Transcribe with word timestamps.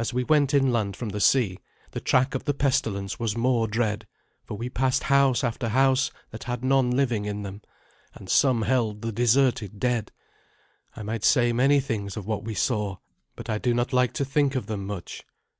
As 0.00 0.12
we 0.12 0.24
went 0.24 0.52
inland 0.52 0.96
from 0.96 1.10
the 1.10 1.20
sea, 1.20 1.60
the 1.92 2.00
track 2.00 2.34
of 2.34 2.42
the 2.42 2.52
pestilence 2.52 3.20
was 3.20 3.36
more 3.36 3.68
dread, 3.68 4.08
for 4.42 4.56
we 4.56 4.68
passed 4.68 5.04
house 5.04 5.44
after 5.44 5.68
house 5.68 6.10
that 6.32 6.42
had 6.42 6.64
none 6.64 6.90
living 6.90 7.24
in 7.24 7.42
them, 7.44 7.62
and 8.14 8.28
some 8.28 8.62
held 8.62 9.00
the 9.00 9.12
deserted 9.12 9.78
dead. 9.78 10.10
I 10.96 11.04
might 11.04 11.22
say 11.22 11.52
many 11.52 11.78
things 11.78 12.16
of 12.16 12.26
what 12.26 12.42
we 12.42 12.54
saw, 12.54 12.96
but 13.36 13.48
I 13.48 13.58
do 13.58 13.72
not 13.72 13.92
like 13.92 14.12
to 14.14 14.24
think 14.24 14.56
of 14.56 14.66
them 14.66 14.88
much. 14.88 15.22